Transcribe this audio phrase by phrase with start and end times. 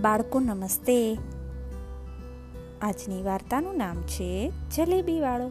[0.00, 1.18] બાળકો, નમસ્તે.
[2.82, 5.50] આજની વાર્તાનું નામ છે જલેબીવાળો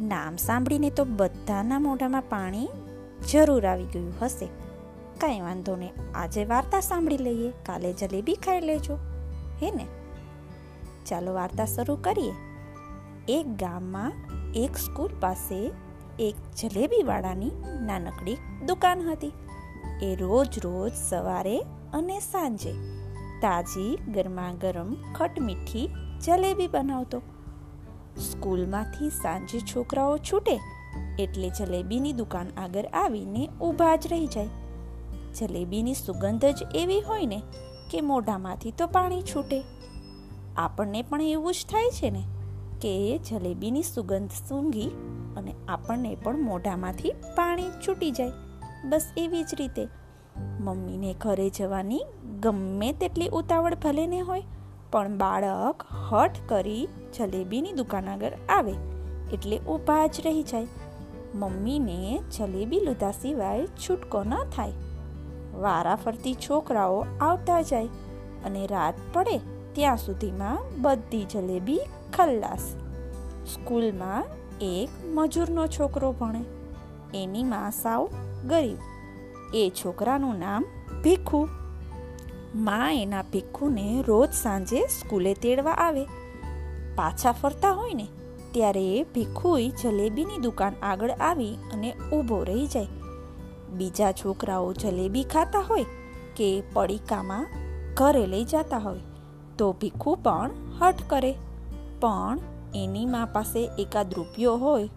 [0.00, 2.68] નામ સાંભળીને તો બધાના મોઢામાં પાણી
[3.32, 4.46] જરૂર આવી ગયું હશે.
[5.18, 7.50] કાંઈ વાંધો નહીં, આજે વાર્તા સાંભળી લઈએ.
[7.50, 8.94] કાલે જલેબી ખાઈ લેજો.
[9.62, 9.86] હે ને?
[11.06, 12.32] ચાલો વાર્તા શરૂ કરીએ.
[13.28, 14.12] એક ગામમાં
[14.54, 15.72] એક સ્કૂલ પાસે
[16.18, 17.50] એક જલેબીવાળાની
[17.86, 18.36] નાનકડી
[18.66, 19.32] દુકાન હતી.
[20.02, 21.58] એ રોજ રોજ સવારે
[21.92, 23.01] અને સાંજે
[23.42, 25.90] તાજી, ગરમા ગરમ ખટમીઠી
[26.24, 27.22] જલેબી બનાવતો.
[28.16, 30.60] સ્કૂલમાંથી સાંજે છોકરાઓ છૂટે
[31.18, 34.48] એટલે જલેબીની દુકાન આગળ આવીને ઊભા જ રહી જાય.
[35.34, 37.42] જલેબીની સુગંધ જ એવી હોય ને
[37.90, 39.62] કે મોઢામાંથી તો પાણી છૂટે.
[40.56, 42.22] આપણને પણ એવું જ થાય છે ને
[42.80, 44.90] કે જલેબીની સુગંધ સૂંઘી
[45.36, 48.30] અને આપણને પણ મોઢામાંથી પાણી છૂટી જાય.
[48.84, 49.88] બસ એવી જ રીતે
[50.36, 52.04] મમ્મીને ઘરે જવાની
[52.40, 54.42] ગમે તેટલી ઉતાવળ ભલે ને હોય,
[54.90, 56.88] પણ બાળક હઠ કરી
[57.18, 58.74] જલેબીની દુકાન આગળ આવે,
[59.32, 60.66] એટલે ઊભા જ રહી જાય.
[61.34, 64.72] મમ્મીને જલેબી લીધા સિવાય છૂટકો ન થાય.
[65.54, 67.86] વારા ફરતી છોકરાઓ આવતા જાય
[68.44, 69.40] અને રાત પડે
[69.72, 71.80] ત્યાં સુધીમાં બધી જલેબી
[72.12, 72.76] ખલ્લાસ
[73.54, 74.24] સ્કૂલમાં
[74.60, 76.44] એક મજૂરનો છોકરો ભણે.
[77.14, 78.08] એની માં સાવ
[78.48, 78.91] ગરીબ.
[79.54, 80.64] એ છોકરાનું નામ
[81.04, 81.48] ભીખુ.
[82.54, 86.04] મા એના ભીખુને રોજ સાંજે સ્કૂલે તેડવા આવે.
[86.96, 88.08] પાછા ફરતા હોય ને,
[88.52, 92.86] ત્યારે ભીખુય જલેબીની દુકાન આગળ આવી અને ઊભો રહી જાય.
[93.68, 95.84] બીજા છોકરાઓ જલેબી ખાતા હોય
[96.36, 97.46] કે પડીકામાં
[97.94, 99.00] ઘરે લઈ જતા હોય,
[99.58, 100.50] તો ભીખુ પણ
[100.80, 101.34] હટ કરે.
[102.00, 102.38] પણ
[102.74, 104.88] એની મા પાસે એકાદ રૂપિયો હોય,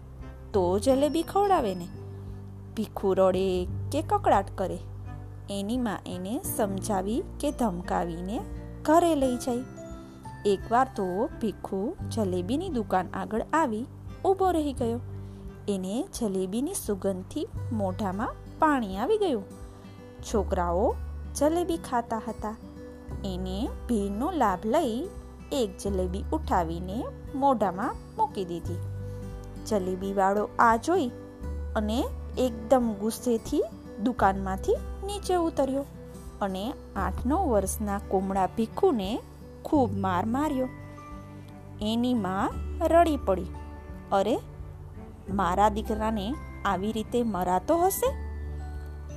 [0.52, 1.88] તો જલેબી ખવડાવે ને.
[2.76, 4.78] ભીખુ રડે કે કકડાટ કરે
[5.50, 8.40] એની માં એને સમજાવી કે ધમકાવીને
[8.82, 9.58] ઘરે લઈ જાય.
[10.46, 13.86] એકવાર તો ભીખુ જલેબીની દુકાન આગળ આવી
[14.24, 15.00] ઊભો રહી ગયો.
[15.68, 19.44] એને જલેબીની સુગંધથી મોઢામાં પાણી આવી ગયું.
[20.22, 20.94] છોકરાઓ
[21.34, 22.56] જલેબી ખાતા હતા.
[23.24, 25.08] એને ભીડનો લાભ લઈ
[25.52, 27.04] એક જલેબી ઉઠાવીને
[27.34, 28.76] મોઢામાં મૂકી દીધી.
[29.66, 31.10] જલેબીવાળો આ જોઈ
[31.76, 32.04] અને
[32.38, 33.64] એકદમ ગુસ્સેથી
[34.02, 34.76] દુકાનમાંથી
[35.06, 35.84] નીચે ઉતર્યો
[36.40, 39.20] અને આઠ નવ વર્ષના કોમળા ભીખુને
[39.64, 40.68] ખૂબ માર માર્યો.
[41.80, 42.50] એની માં
[42.88, 43.46] રડી પડી.
[44.12, 44.38] અરે,
[45.34, 48.14] મારા દીકરાને આવી રીતે મરાતો હશે?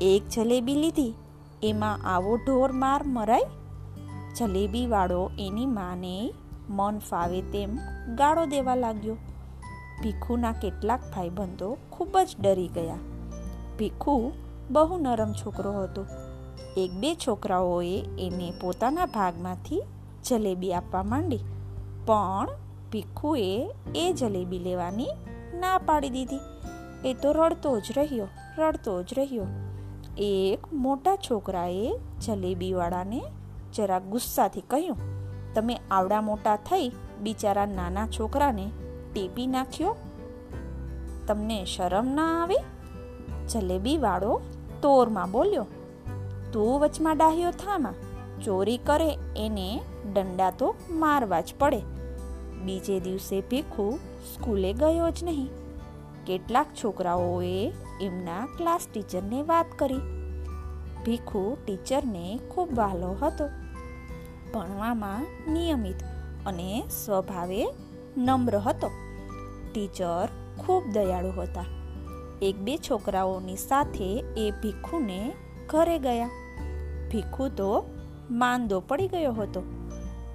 [0.01, 1.13] એક જલેબી લીધી,
[1.63, 3.43] એમાં આવો ઢોર માર મરાય?
[4.37, 6.33] જલેબીવાળો એની માને
[6.69, 7.79] મન ફાવે તેમ
[8.15, 9.17] ગાળો દેવા લાગ્યો.
[10.03, 12.95] ભીખુના કેટલાક ભાઈબંધો ખૂબ જ ડરી ગયા.
[13.79, 14.31] ભીખુ
[14.71, 16.05] બહુ નરમ છોકરો હતો.
[16.77, 19.81] એક બે છોકરાઓએ એને પોતાના ભાગમાંથી
[20.23, 21.39] જલેબી આપવા માંડી,
[22.05, 22.47] પણ
[22.91, 25.07] ભીખુએ એ જલેબી લેવાની
[25.53, 26.39] ના પાડી દીધી.
[27.05, 29.45] એ તો રડતો જ રહ્યો, રડતો જ રહ્યો.
[30.17, 33.21] એક મોટા છોકરાએ જલેબીવાળાને
[33.73, 34.97] જરા ગુસ્સાથી કહ્યું,
[35.53, 36.91] તમે આવડા મોટા થઈ
[37.21, 38.67] બિચારા નાના છોકરાને
[39.13, 39.95] ટેપી નાખ્યો?
[41.27, 42.55] તમને શરમ ના આવે?
[43.49, 44.41] જલેબીવાળો
[44.81, 45.65] તોરમાં બોલ્યો,
[46.53, 47.93] તું વચમાં ડાહ્યો થામાં.
[48.41, 49.81] ચોરી કરે એને
[50.13, 51.81] દંડા તો મારવા જ પડે.
[52.65, 53.99] બીજે દિવસે ભીખુ
[54.33, 55.49] સ્કૂલે ગયો જ નહીં.
[56.25, 59.99] કેટલાક છોકરાઓએ એમના ક્લાસ ટીચરને વાત કરી.
[61.05, 63.45] ભીખુ ટીચરને ખૂબ વહાલો હતો.
[64.53, 65.95] ભણવામાં નિયમિત
[66.45, 67.67] અને સ્વભાવે
[68.17, 68.91] નમ્ર હતો.
[69.73, 70.27] ટીચર
[70.57, 71.78] ખૂબ દયાળુ હતા.
[72.41, 75.33] એક બે છોકરાઓની સાથે એ ભીખુને
[75.69, 76.29] ઘરે ગયા.
[77.11, 77.83] ભીખુ તો
[78.31, 79.63] માંદો પડી ગયો હતો.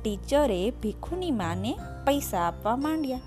[0.02, 3.20] ટીચરે ભીખુની માને પૈસા આપવા માંડ્યા.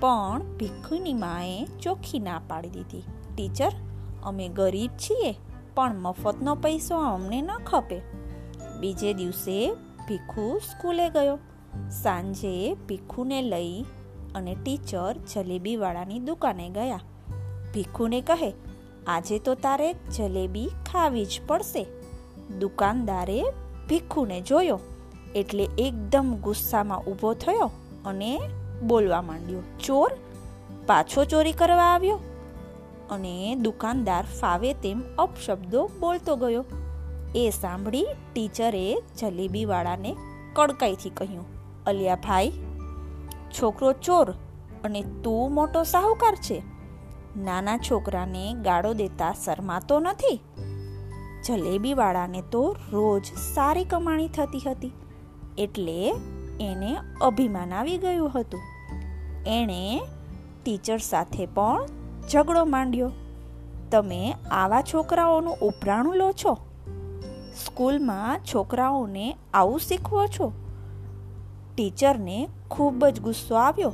[0.00, 3.02] પણ ભીખુની માએ ચોખ્ખી ના પાડી દીધી.
[3.36, 3.72] ટીચર,
[4.22, 5.34] અમે ગરીબ છીએ,
[5.74, 8.00] પણ મફતનો પૈસો અમને ન ખપે.
[8.80, 9.74] બીજે દિવસે
[10.08, 11.38] ભીખુ સ્કૂલે ગયો.
[11.90, 13.84] સાંજે ભીખુને લઈ
[14.34, 17.00] અને ટીચર જલેબીવાળાની દુકાને ગયા.
[17.74, 18.54] ભીખુને કહે,
[19.06, 21.86] આજે તો તારે જલેબી ખાવી જ પડશે.
[22.58, 23.44] દુકાનદારે
[23.88, 24.80] ભીખુને જોયો,
[25.34, 27.70] એટલે એકદમ ગુસ્સામાં ઊભો થયો
[28.06, 28.40] અને
[28.82, 30.12] બોલવા માંડ્યો, ચોર,
[30.86, 32.18] પાછો ચોરી કરવા આવ્યો?
[33.10, 36.64] અને દુકાનદાર ફાવે તેમ અપશબ્દો બોલતો ગયો.
[37.34, 40.16] એ સાંભળી ટીચરે જલેબીવાળાને
[40.52, 41.46] કડકાઈથી કહ્યું
[41.84, 42.52] અલિયા ભાઈ
[43.52, 44.30] છોકરો ચોર
[44.84, 46.71] અને તું મોટો સાહુકાર છે.
[47.36, 50.40] નાના છોકરાને ગાળો દેતા શરમાતો નથી.
[51.44, 54.92] જલેબીવાળાને તો રોજ સારી કમાણી થતી હતી.
[55.58, 56.14] એટલે
[56.60, 58.60] એને અભિમાન આવી ગયું હતું.
[59.46, 60.02] એણે
[60.64, 61.86] ટીચર સાથે પણ
[62.32, 63.12] ઝઘડો માંડ્યો.
[63.90, 66.58] તમે આવા છોકરાઓનું ઉપરાણું લો છો?
[67.64, 70.52] સ્કૂલમાં છોકરાઓને આવું શીખવો છો?
[71.74, 73.92] ટીચરને ખૂબ જ ગુસ્સો આવ્યો.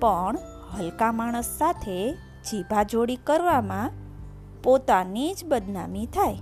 [0.00, 0.36] પણ
[0.70, 2.14] હલકા માણસ સાથે
[2.46, 3.98] જીભાજોડી કરવામાં
[4.62, 6.38] પોતાની જ બદનામી થાય.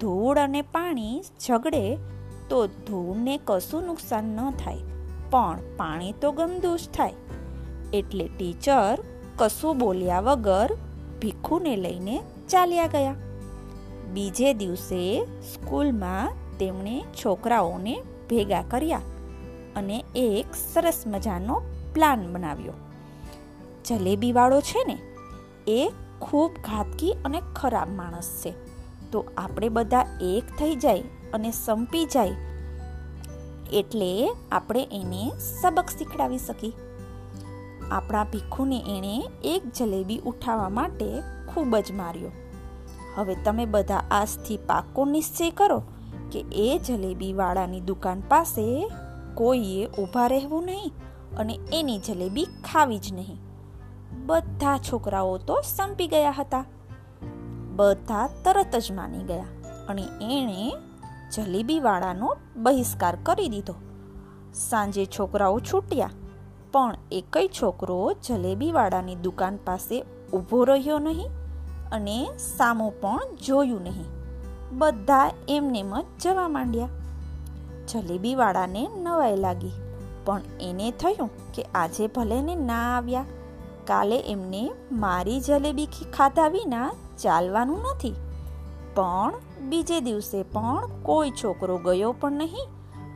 [0.00, 1.14] ધૂળ અને પાણી
[1.44, 1.84] ઝઘડે
[2.50, 4.82] તો ધૂળને કશું નુકસાન ન થાય,
[5.30, 7.16] પણ પાણી તો ગંદુ જ થાય.
[7.92, 8.96] એટલે ટીચર
[9.36, 10.70] કશું બોલ્યા વગર
[11.20, 12.16] ભીખુને લઈને
[12.48, 13.16] ચાલ્યા ગયા.
[14.14, 15.02] બીજે દિવસે
[15.52, 17.94] સ્કૂલમાં તેમણે છોકરાઓને
[18.30, 19.06] ભેગા કર્યા
[19.76, 19.96] અને
[20.26, 21.56] એક સરસ મજાનો
[21.94, 22.76] પ્લાન બનાવ્યો.
[23.84, 24.98] જલેબીવાળો છે ને,
[25.66, 28.54] એ ખૂબ ઘાતકી અને ખરાબ માણસ છે.
[29.12, 31.02] તો આપણે બધા એક થઈ જાય
[31.34, 32.30] અને સંપી જાય
[33.72, 35.32] એટલે આપણે એને
[35.62, 36.72] સબક શીખડાવી શકી
[37.90, 42.30] આપણા ભીખુને એણે એક જલેબી ઉઠાવવા માટે ખૂબ જ માર્યો.
[43.14, 45.82] હવે તમે બધા આજથી પાકો નિશ્ચય કરો
[46.32, 48.90] કે એ જલેબીવાળાની દુકાન પાસે
[49.34, 50.92] કોઈએ ઊભા રહેવું નહીં
[51.36, 53.47] અને એની જલેબી ખાવી જ નહીં.
[54.28, 56.64] બધા છોકરાઓ તો સંપી ગયા હતા.
[57.76, 59.46] બધા તરત જ માની ગયા
[59.88, 60.72] અને એણે
[61.32, 63.74] જલેબીવાળાનો બહિષ્કાર કરી દીધો.
[64.54, 66.10] સાંજે છોકરાઓ છૂટ્યા,
[66.72, 67.98] પણ એકય છોકરો
[68.28, 70.02] જલેબીવાળાની દુકાન પાસે
[70.32, 71.28] ઊભો રહ્યો નહીં
[71.92, 74.06] અને સામું પણ જોયું નહીં.
[74.72, 76.88] બધા એમનેમ જ જવા માંડ્યા.
[77.88, 79.72] જલેબીવાળાને નવાઈ લાગી,
[80.24, 83.24] પણ એને થયું કે આજે ભલે ને ના આવ્યા.
[83.88, 88.14] કાલે એમને મારી જલેબી ખાધા વિના ચાલવાનું નથી.
[88.94, 92.68] પણ બીજે દિવસે પણ કોઈ છોકરો ગયો પણ નહીં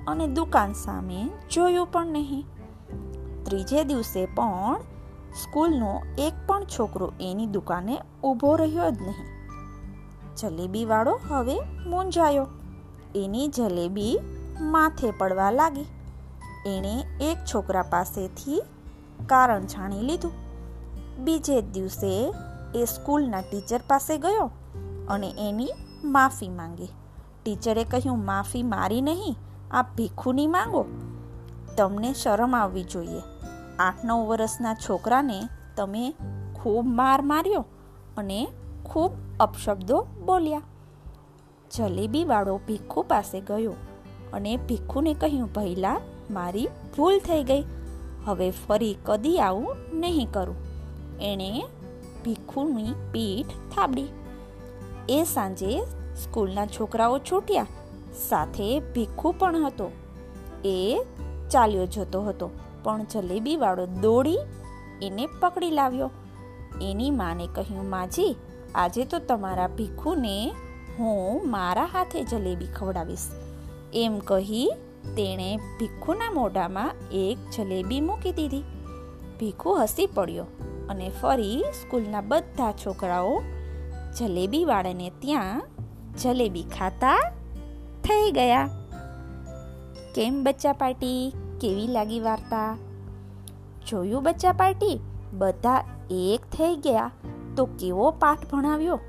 [0.07, 2.47] અને દુકાન સામે જોયું પણ નહીં.
[3.45, 4.81] ત્રીજે દિવસે પણ
[5.43, 9.31] સ્કૂલનો એક પણ છોકરો એની દુકાને ઊભો રહ્યો જ નહીં.
[10.37, 12.47] જલેબીવાળો હવે મૂંઝાયો.
[13.15, 14.19] એની જલેબી
[14.61, 15.85] માથે પડવા લાગી.
[16.67, 18.63] એણે એક છોકરા પાસેથી
[19.27, 20.42] કારણ જાણી લીધું.
[21.19, 22.35] બીજે દિવસે
[22.75, 24.51] એ સ્કૂલના ટીચર પાસે ગયો
[25.09, 25.69] અને એની
[26.05, 26.89] માફી માંગી.
[27.45, 29.37] ટીચરે કહ્યું, માફી મારી નહીં
[29.71, 30.85] આ ભીખુની માંગો.
[31.77, 33.21] તમને શરમ આવવી જોઈએ.
[33.79, 36.15] આઠ નવ વર્ષના છોકરાને તમે
[36.55, 37.65] ખૂબ માર માર્યો
[38.17, 38.49] અને
[38.85, 40.63] ખૂબ અપશબ્દો બોલ્યા.
[41.77, 43.73] જલેબીવાળો ભીખુ પાસે ગયો
[44.33, 46.01] અને ભીખુને કહ્યું ભૈલા
[46.31, 47.65] મારી ભૂલ થઈ ગઈ.
[48.25, 50.72] હવે ફરી કદી આવું નહીં કરું.
[51.23, 51.65] એણે
[52.25, 54.09] ભીખુની પીઠ થાબડી.
[55.09, 55.85] એ સાંજે
[56.25, 57.67] સ્કૂલના છોકરાઓ છૂટ્યા.
[58.29, 59.91] સાથે ભીખુ પણ હતો.
[60.65, 61.05] એ
[61.51, 62.51] ચાલ્યો જતો હતો,
[62.83, 64.39] પણ જલેબીવાળો દોડી
[65.03, 66.11] એને પકડી લાવ્યો.
[66.83, 68.37] એની માને કહ્યું, માજી,
[68.75, 70.55] આજે તો તમારા ભીખુને
[70.99, 73.29] હું મારા હાથે જલેબી ખવડાવીશ.
[73.95, 74.73] એમ કહી
[75.17, 78.63] તેણે ભીખુના મોઢામાં એક જલેબી મૂકી દીધી.
[79.41, 80.47] ભીખુ હસી પડ્યો.
[80.89, 83.43] અને ફરી સ્કૂલના બધા છોકરાઓ
[84.19, 85.63] જલેબી વાળાને ત્યાં
[86.23, 87.33] જલેબી ખાતા
[88.05, 88.69] થઈ ગયા.
[90.15, 91.33] કેમ બચ્ચા પાર્ટી?
[91.61, 92.77] કેવી લાગી વાર્તા?
[93.89, 95.01] જોયું બચ્ચા પાર્ટી?
[95.33, 97.11] બધા એક થઈ ગયા.
[97.57, 99.01] તો કેવો પાઠ ભણાવ્યો?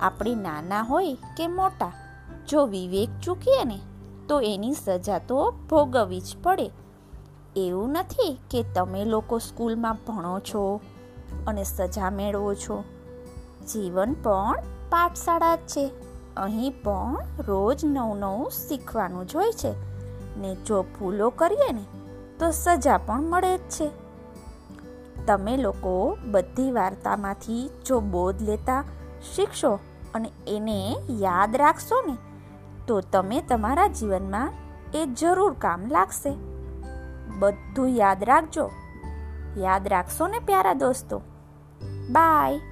[0.00, 1.92] આપણે નાના હોય કે મોટા?
[2.48, 3.78] જો વિવેક ચૂકીએ ને,
[4.28, 6.70] તો એની સજા તો ભોગવવી જ પડે.
[7.56, 10.80] એવું નથી કે તમે લોકો સ્કૂલમાં ભણો છો
[11.46, 12.84] અને સજા મેળવો છો.
[13.72, 14.58] જીવન પણ
[14.90, 15.90] પાઠશાળા જ છે.
[16.36, 19.72] અહીં પણ રોજ નવું નવું શીખવાનું જ હોય છે.
[20.36, 21.84] ને જો ભૂલો કરીએ ને,
[22.38, 23.90] તો સજા પણ મળે જ છે.
[25.26, 28.84] તમે લોકો બધી વાર્તામાંથી જો બોધ લેતા
[29.36, 29.78] શીખશો
[30.14, 32.16] અને એને યાદ રાખશો ને,
[32.86, 34.52] તો તમે તમારા જીવનમાં
[34.94, 36.59] એ જરૂર કામ લાગશે.
[37.38, 38.70] બધું યાદ રાખજો.
[39.56, 41.22] યાદ રાખશો ને પ્યારા દોસ્તો.
[42.10, 42.69] બાય.